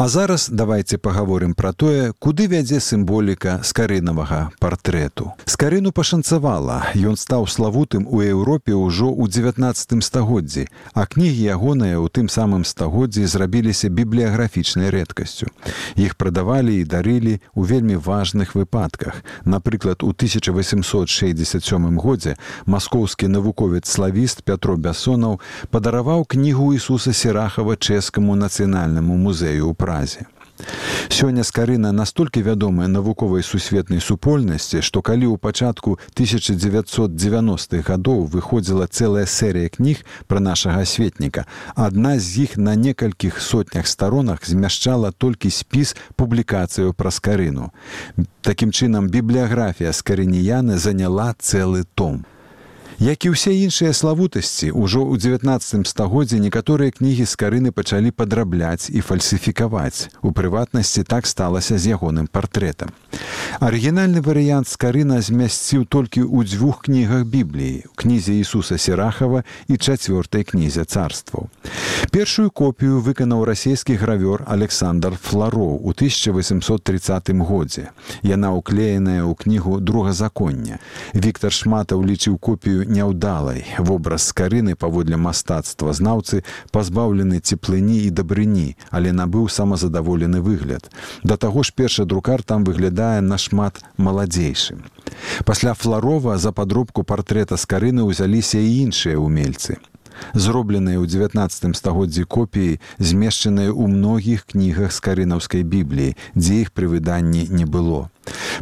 [0.00, 5.36] А зараз давайте паговорым пра тое, куды вядзе сімволіка скарынавага партрэту.
[5.44, 12.08] Скарыну пашанцавала, Ён стаў славутым у Еўропе ўжо ў 19 стагоддзі, а кнігі ягоныя ў
[12.08, 15.52] тым самым стагоддзі зрабіліся бібліяграфічнай рэдкасцю.
[16.00, 19.20] Іх прадавалі і дарылі ў вельмі важных выпадках.
[19.44, 29.20] Напрыклад, у 1867 годзе маскоўскі навуковец славіст Пятро Бясонаў падараваў кнігу Ісуса Серахава чэшскаму нацыянальнаму
[29.20, 30.26] музею ў празе.
[31.08, 39.26] Сёння скарына настолькі вядомая навуковай сусветнай супольнасці, што калі ў пачатку 1990-х гадоў выходзіла цэлая
[39.26, 45.96] серыя кніг пра нашага светніка, адна з іх на некалькіх сотнях старонах змяшчала толькі спіс
[46.14, 47.72] публікацыяў пра скарыну.
[48.44, 52.28] Такім чынам бібліяграфія скарыніяны заняла цэлы том.
[53.00, 58.92] Як і ўсе іншыя славутасці, ужо ў 19 стагоддзе некаторыя кнігі з карыны пачалі падрабляць
[58.92, 60.12] і фальсіфікаваць.
[60.20, 62.92] У прыватнасці так сталася з ягоным партрэтам.
[63.56, 70.84] Арыгінальны варыянт скарына змясціў толькі ў дзвюх кнігах бібліі, кнізе Ісуса Серахава і чацвёртай кнізе
[70.84, 71.48] царстваў.
[72.12, 77.96] Першую копію выканаў расійскі гравёр Александр Флароў у 1830 годзе.
[78.20, 80.84] Яна ўклееная ў кнігу другазаконня.
[81.16, 86.42] Віктор Шматаў лічыў копію няўдалай вобраз скарыны паводле мастацтва знаўцы
[86.74, 90.90] пазбаўлены цеплыні і дабрыні але набыў самазадаволены выгляд.
[91.22, 94.84] Да таго ж першы друкар там выглядае нашмат маладзейшым.
[95.44, 99.78] Пасля фларова за падробку партрэта скарыны ўзяліся і іншыя умельцы
[100.34, 107.48] зробленыя ў 19 стагоддзі копіі змешчаныя ў многіх кнігах скарынаўскай бібліі дзе іх пры выданні
[107.48, 108.08] не было.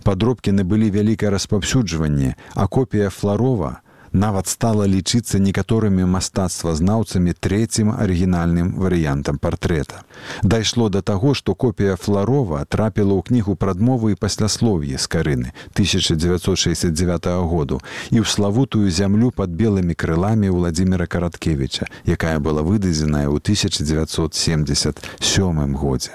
[0.04, 9.38] Падробкі набылі вялікае распаўсюджванне а копія фларова нават стала лічыцца некаторымі мастацтвазнаўцамі трэцім арыгінальным варыянтам
[9.38, 10.02] партрэта.
[10.42, 17.26] Дайшло да таго, што копія фларова трапіла ў кнігу прадмовы і пасляслов'і з карыны 1969
[17.48, 17.80] году
[18.10, 26.10] і ў славутую зямлю пад белымі крыламі владимира караткевича, якая была выдадзеная ў 1977 годзе.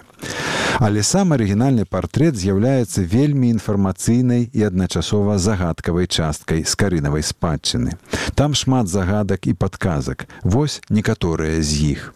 [0.80, 7.98] Але сам арыгінальны партрэт з'яўляецца вельмі інфармацыйнай і адначасова загадкавай часткай з карынавай спадчыны.
[8.34, 10.28] Там шмат загадак і падказак.
[10.44, 12.14] Вось некаторыя з іх.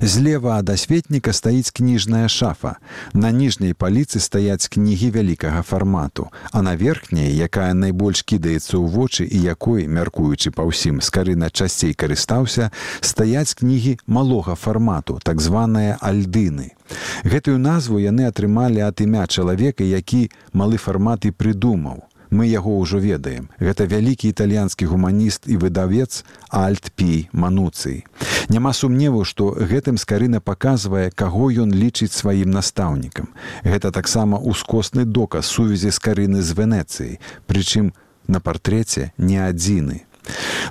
[0.00, 2.76] Злева ад асветніка стаіць кніжная шафа.
[3.12, 9.24] На ніжняй паліцы стаяць кнігі вялікага фармату, а на верхняй, якая найбольш кідаецца ў вочы
[9.24, 12.70] і якой, мяркуючы па ўсім скарына часцей карыстаўся,
[13.00, 16.76] стаяць кнігі малога фармату, так званыя альдыны.
[17.24, 22.98] Гэтую назву яны атрымалі ад імя чалавека, які малы фармат і прыдумаў мы яго ўжо
[22.98, 23.50] ведаем.
[23.58, 28.06] Гэта вялікі італьянскі гуманіст і выдавец Альтпі мануцый.
[28.48, 33.30] Няма сумневу, што гэтым скарына паказвае, каго ён лічыць сваім настаўнікам.
[33.62, 37.94] Гэта таксама ускосны доказ сувязі скарыны з Венецыяй, прычым
[38.26, 40.09] на партрэце не адзіны.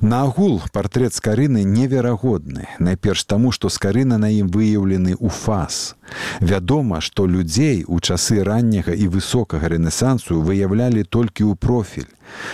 [0.01, 5.95] Наагул партрэт скарыны неверагодны, найперш таму, што скарына на ім выяўлены ў фаз.
[6.39, 12.07] Вядома, што людзей у часы ранняга і высокага рэнесансу выяўлялі толькі ў профіль.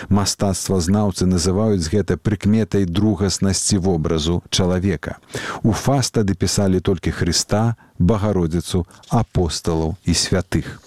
[0.09, 5.21] Мастацтва знаўцы называюць гэта прыкметай другаснасці вобразу чалавека.
[5.61, 10.81] У фаз тады пісалі толькі Хрыста, багародзіцу, апосталаў і святых.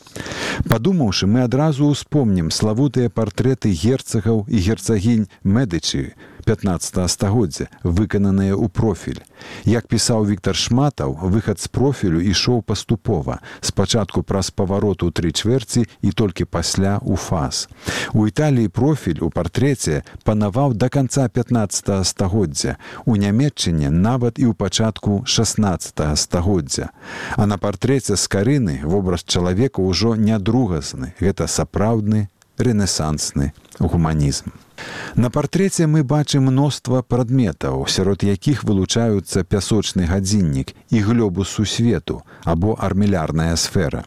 [0.66, 9.20] Падумаўшы, мы адразу ўспомнім славутыя партрэты герцагаў і герцагінь Медычы, 15 стагоддзя выкананыя ў профіль.
[9.68, 16.10] Як пісаў Віктор шматаў, выхад з профілю ішоў паступова, спачатку праз павароту тры чвэрці і
[16.16, 17.68] толькі пасля ў фаз.
[18.16, 22.80] У Італіі профіль у партрэце панаваў да канца 15 стагоддзя.
[23.04, 26.96] У нямметчыне нават і ў пачатку 16 стагоддзя.
[27.36, 34.67] А на партрэце з карыны вобраз чалавека ўжо не другасны, гэта сапраўдны рэнесансны гуманізм.
[35.14, 42.76] На партрэце мы бачым мноства прадметаў, сярод якіх вылучаюцца пясочны гадзіннік і глёбус сусвету або
[42.78, 44.04] армілярная сфера.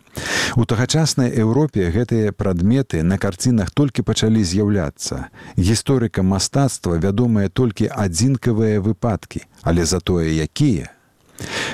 [0.56, 5.27] У тагачаснай Еўропе гэтыя прадметы на карцінах толькі пачалі з'яўляцца.
[5.57, 10.91] Гісторыка мастацтва вядомыя толькі адзінкавыя выпадкі, але затое якія.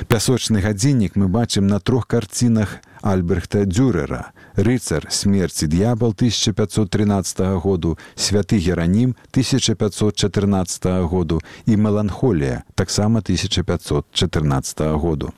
[0.07, 8.59] Пясочны гадзіннік мы бачым на трох карцінах Альбрехта Дюрера, рыцар смерці д'ябал 1513 году, святы
[8.59, 15.31] Геранім 1514 году і меланхолія таксама 1514 году.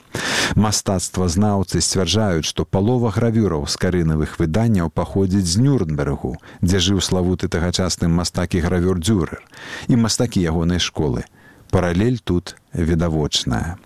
[0.56, 7.46] Мастацтва знаўцы сцвярджаюць, што палова гравюраў з карынавых выданняў паходзіць з Нюрнбергу, дзе жыў славуты
[7.46, 9.46] тагачасным мастакі гравюр Дюрер
[9.86, 11.22] і мастакі ягонай школы.
[11.70, 13.78] Паралель тут відавочная.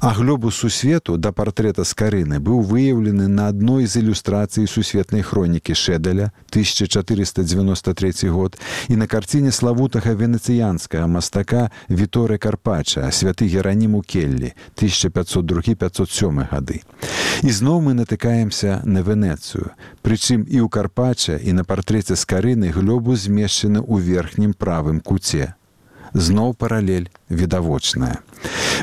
[0.00, 6.32] А глобус сусвету да партрэта скарыны быў выяўлены на адной з ілюстрацый сусветнай хронікі шэдаля
[6.50, 8.56] 1493 год
[8.88, 16.82] і на карціне славутага венецыянскага мастака Віторы Карпача святы гераніму келлі 1502-507 гады.
[17.42, 19.72] І зноў мы натыкаемся на Венецыю.
[20.02, 25.59] Прычым і ў Карпача і на партрэце скарыны глобу змешчаны ў верхнім правым куце
[26.14, 28.18] зноў паралель відавочная.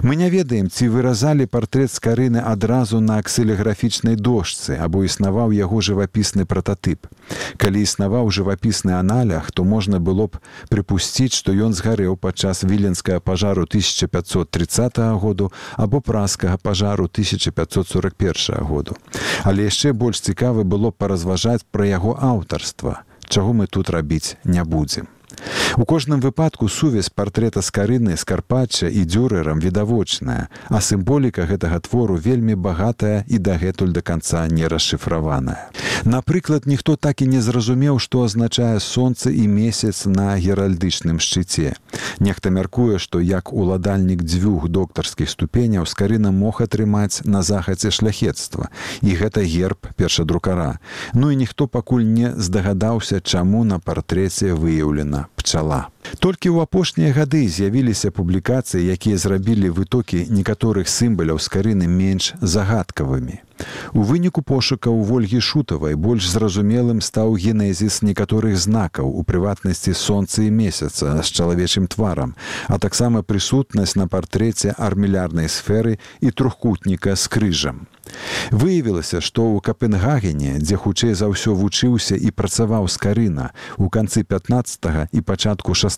[0.03, 5.81] Мы не ведаем, ці выразалі партрэт з карыны адразу на аксылеграфічнай дошцы або існаваў яго
[5.81, 7.09] жывапісны прататып.
[7.57, 10.37] Калі існаваў жывапісны аналях, то можна было б
[10.69, 18.95] прыпусціць, што ён згарэў падчас віленскага пажару 1530 году або праскага пажару 1541 году.
[19.43, 25.09] Але яшчэ больш цікавы было паразважаць пра яго аўтарства, чаго мы тут рабіць не будзем.
[25.77, 32.17] У кожным выпадку сувязь партрэта з карыны скарпача і дзюрэрам відавочная, а сімволіка гэтага твору
[32.17, 35.69] вельмі багатая і дагэтуль да канца не расшыфраваная.
[36.05, 41.77] Напрыклад, ніхто так і не зразумеў, што азначае сонца і месяц на геральдычным шчыце.
[42.19, 48.69] Нехта мяркуе, што як уладальнік дзвюх доктарскіх ступеняў скарына мог атрымаць на захадзе шляхетства.
[49.01, 50.79] І гэта герб першадрукара.
[51.13, 55.89] Ну і ніхто пакуль не здагадаўся, чаму на партрэце выяўлена пчала.
[56.19, 63.43] Толькі ў апошнія гады з'явіліся публікацыі, якія зрабілі вытокі некаторых сімбаляў з карыны менш загадкавымі.
[63.93, 70.45] У выніку пошука ў ольгі шутавай больш зразумелым стаў генезіс некаторых знакаў у прыватнасці сонца
[70.45, 72.35] і месяца з чалавечым тварам,
[72.67, 77.87] а таксама прысутнасць на партрэце армілярнай сферы і трохкутніка з крыжам.
[78.51, 84.23] Выявілася, што ў Капенгагене, дзе хутчэй за ўсё вучыўся і працаваў з карына, у канцы
[84.23, 85.96] 15 і пачатку 16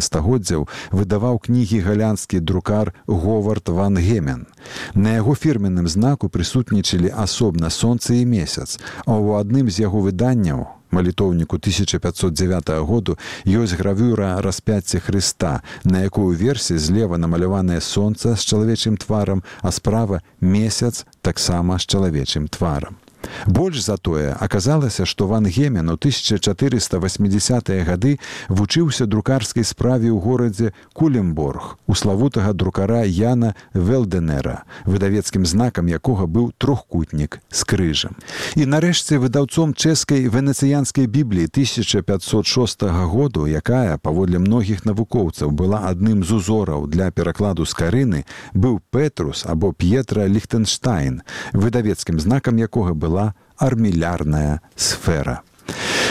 [0.00, 4.46] стагоддзяў выдаваў кнігі галянскі друкар Говард ван Гемен.
[4.94, 10.66] На яго фірменным знаку прысутнічалі асобна сонца і месяц, а ў адным з яго выданняў
[10.94, 18.96] малітоўніку 1509 году ёсць гравюра распяцця Хрыста, на якую версіі злева намаляванае сонца з чалавечым
[18.96, 23.03] тварам, а справа месяц таксама з чалавечым тварам.
[23.46, 28.18] Больш за тое аказалася, што Ван Гемен у 1480-е гады
[28.48, 36.50] вучыўся друкарскай справе ў горадзе Кулемборг у славутага друкара Яна Велденера, выдавецкім знакам якога быў
[36.58, 38.18] трохкутнік з крыжам.
[38.56, 46.40] І нарэшце выдаўцом чэшскай венецыянскай бібліі 1506 году, якая паводле многіх навукоўцаў была адным з
[46.40, 48.24] узораў для перакладу з карыны,
[48.54, 51.22] быў Петрус або П'етра Ліхтенштайн,
[51.52, 55.42] выдавецкім знакам якога была была армілярная сфера.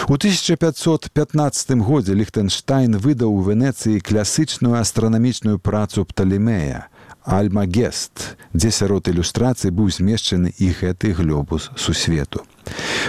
[0.08, 6.88] У 1515 годзе Ліхтенштайн выдаў у Венецыі класычную астранамічную працу пталемея,
[7.24, 12.44] Альмагест, дзе сярод ілюстрацыі быў змешчаны і гэты глобус сусвету.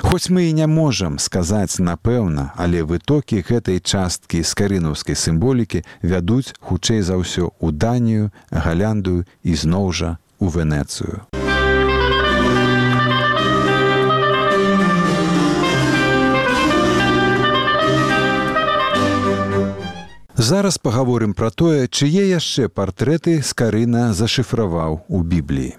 [0.03, 6.55] Хоць мы і не можам сказаць напэўна, але вытокі гэтай часткі з карынаўскай сімволікі вядуць
[6.61, 11.27] хутчэй за ўсё ў Данію, галянду і зноў жа у Венецыю.
[20.45, 25.71] Зараз паговорым пра тое, чые яшчэ партрэты скарына зашыфраваў у бібліі.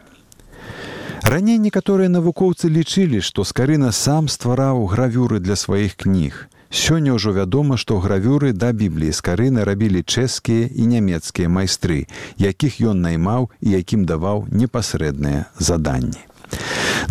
[1.34, 6.40] Раней некаторыя навукоўцы лічылі, што скарына сам ствараў гравюры для сваіх кніг.
[6.74, 12.00] Сёння ўжо вядома, што гравюры да бібліі скарыны рабілі чэшскія і нямецкія майстры,
[12.42, 16.26] якіх ён наймаў і якім даваў непасрэдныя заданні.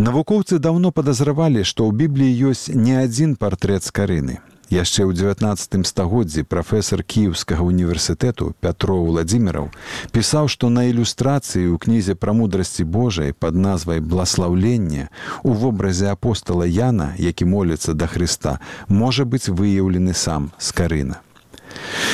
[0.03, 6.47] Навукоўцы даўно падазравалі, што ў бібліі ёсць не адзін партрэт скарыны яшчэ ў 19 стагоддзі
[6.47, 9.73] прафесор кіеўскага універсітэту пятро владимираў
[10.13, 15.09] пісаў што на ілюстрацыі ў кнізе пра мудрасці Божай под назвай бласлаўлення
[15.43, 21.24] у вобразе апостала Яна які моліцца да Хрыста можа быць выяўлены сам скарына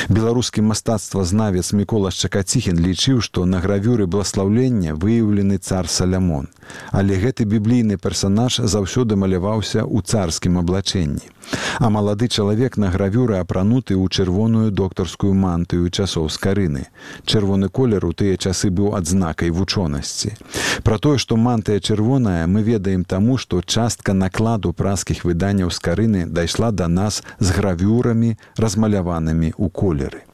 [0.08, 6.48] Беларускі мастацтвазнавец Мікола Шчакаціхін лічыў, што на гравюры бласлаўлення выяўлены цар Салямон.
[6.90, 11.30] Але гэты біблійны персанаж заўсёды маляваўся ў царскім аблачэнні.
[11.78, 16.86] А малады чалавек на гравюры апрануты ў чырвоную доктарскую мантыю часоў скарыны.
[17.24, 20.36] Чырвоны колер у тыя часы быў адзнакай вучонасці.
[20.84, 26.70] Пра тое, што мантыя чырвоная, мы ведаем таму, што частка накладу праскіх выданняў скарыны дайшла
[26.70, 30.29] да нас з гравюрамі, размаляванымі ў колеры.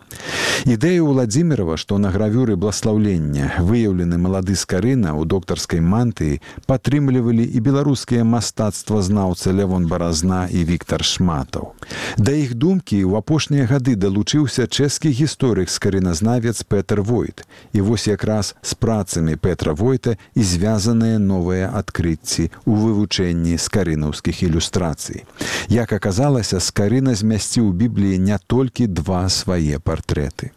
[0.67, 8.25] Ідэя Владзімірова, што на гравюры бласлаўлення выяўлены малады скарына ў доктарскай мантыі падтрымлівалі і беларускія
[8.27, 11.77] мастацтвазнаўцы Лявон Баразна і Віктор Шматаў.
[12.19, 17.47] Да іх думкі ў апошнія гады далучыўся чэшскі гісторык скарыназнавец Петр Войт.
[17.73, 25.29] І вось якраз з працамі Петра Войта і звязаныя новыя адкрыцці ў вывучэнні скарынаўскіх ілюстрацый.
[25.69, 30.53] Як аказалася, скарына змясціў бібліі не толькі два свае партрэты.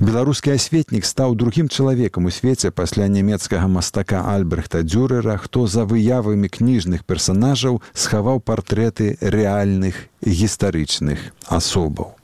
[0.00, 6.48] Беларускі асветнік стаў другім чалавекам у свеце пасля нямецкага мастака Альбрехта Дюрера, хто за выявамі
[6.48, 12.14] кніжных персанажаў схаваў партрэты рэальных гістарычных асобаў.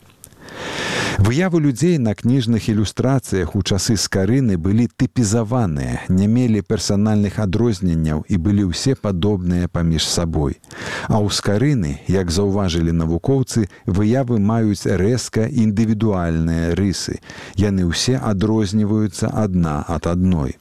[1.18, 8.38] Выявы людзей на кніжных ілюстрацыях у часы скарыны былі тыпізаваныя, не мелі персанальных адрозненняў і
[8.38, 10.62] былі ўсе падобныя паміж сабой.
[11.10, 17.18] А ў скарыны, як заўважылі навукоўцы, выявы маюць рэзка індывідуальныя рысы.
[17.58, 20.54] Яны ўсе адрозніваюцца адна ад адной.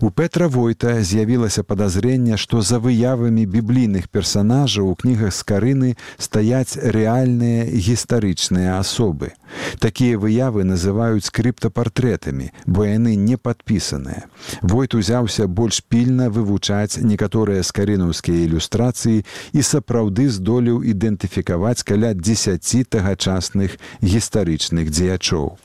[0.00, 7.68] У Петра Войта з'явілася падазрэнне, што за выявамі біблійных персанажаў у кнігах скарыны стаяць рэальныя
[7.70, 9.32] гістарычныя асобы.
[9.78, 14.26] Такія выявы называюць крыптапартрэтамі, бо яны не падпісаныя.
[14.62, 23.76] Войт узяўся больш пільна вывучаць некаторыя скарынаўскія ілюстрацыі і сапраўды здолеў ідэнтыфікаваць каля 10 тагачасных
[24.00, 25.58] гістарычных дзеячоў.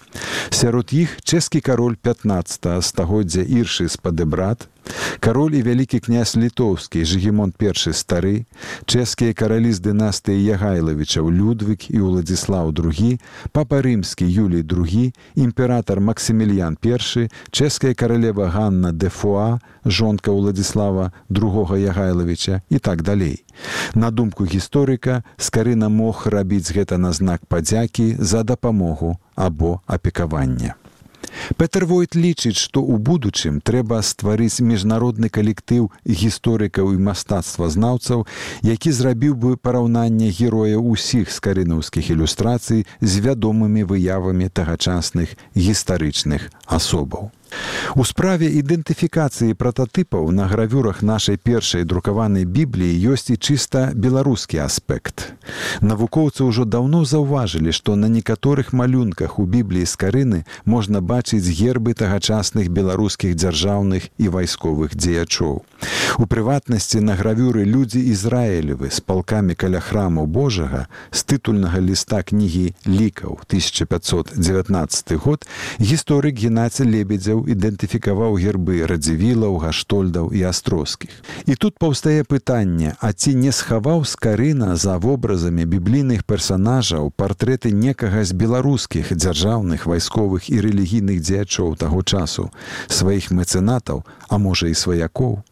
[0.49, 4.67] Сярод іх чэшскі кароль 15 стагоддзя іршы спадэбрат,
[5.19, 8.45] Кароль і вялікі князь літоўскі жыгемон першы стары,
[8.85, 13.19] чэшскія каралі з дынастыі Ягайлавічаў Людвік і Уладзіслаў другі,
[13.51, 21.77] папа рымскі Юлій другі, імператор Максімільян першы, чэшская каралева Ганна де Фуа, жонка Уладзіслава другога
[21.77, 23.43] Ягайлавіча і так далей.
[23.95, 30.75] На думку гісторыка, скарына мог рабіць гэта на знак падзякі за дапамогу або апекавання.
[31.57, 38.27] Петр Войт лічыць, што ў будучым трэба стварыць міжнародны калектыў гісторыкаў і мастацтвазнаўцаў,
[38.63, 47.31] які зрабіў бы параўнанне героя ўсіх скарынаўскіх ілюстрацый з вядомымі выявамі тагачасных гістарычных асобаў.
[47.95, 55.33] У справе ідэнтыфікацыі прататыпаў на гравюрах нашай першай друкаванай бібліі ёсць і чыста беларускі аспект.
[55.81, 62.69] Навукоўцы ўжо даўно заўважылі, што на некаторых малюнках у бібліі скарыны можна бачыць гербы тагачасных
[62.69, 65.63] беларускіх дзяржаўных і вайсковых дзеячоў.
[66.17, 72.73] У прыватнасці на гравюры людзі Ізраілевы з палкамі каля храму Божага з тытульнага ліста кнігі
[72.85, 75.45] лікаў 1519 год
[75.77, 81.11] гісторык Геннадзя лебедзяў аўтараў ідэнтыфікаваў гербы радзівілаў гаштольдаў і астроскіх.
[81.45, 88.23] І тут паўстае пытанне а ці не схаваў скарына за вобразамі біблійных персанажаў партрэты некага
[88.23, 92.49] з беларускіх дзяржаўных вайсковых і рэлігійных дзеячоў таго часу
[92.87, 95.43] сваіх мэцэнатаў а можа і сваякоў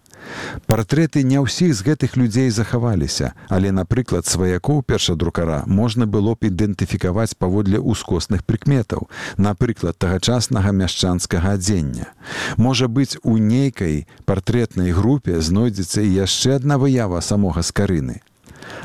[0.68, 7.38] Партрэты не ўсіх з гэтых людзей захаваліся, але, напрыклад, сваякоў першадрукара можна было б ідэнтыфікаваць
[7.38, 12.12] паводле ўскосных прыкметаў, напрыклад, тагачаснага мяшчанскага адзення.
[12.58, 18.22] Можа быць, у нейкай партрэтнай групе знойдзецца і яшчэ адна выява самога скарыны.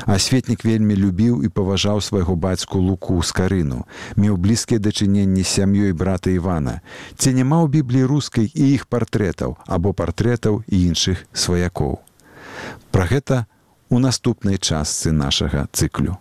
[0.05, 5.93] Асветнік вельмі любіў і паважаў свайго бацьку луку з карыну, меў блізкія дачыненні з сям'ёй
[5.93, 6.81] брата Івана.
[7.17, 11.99] Ці няма ў бібліі рускай і іх партрэтаў або партрэтаў і іншых сваякоў.
[12.91, 13.45] Пра гэта
[13.89, 16.17] у наступнай частцы нашага цыклю.